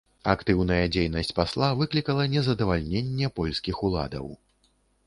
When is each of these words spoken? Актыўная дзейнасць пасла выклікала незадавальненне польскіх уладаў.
Актыўная 0.33 0.85
дзейнасць 0.95 1.29
пасла 1.39 1.69
выклікала 1.83 2.27
незадавальненне 2.35 3.33
польскіх 3.41 3.75
уладаў. 3.89 4.27